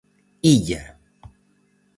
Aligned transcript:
Illa. 0.51 0.81